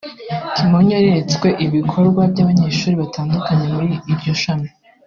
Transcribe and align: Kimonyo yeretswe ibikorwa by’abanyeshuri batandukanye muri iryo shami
Kimonyo 0.55 0.95
yeretswe 1.05 1.47
ibikorwa 1.65 2.21
by’abanyeshuri 2.31 2.93
batandukanye 3.01 3.65
muri 3.75 3.91
iryo 4.11 4.33
shami 4.43 4.69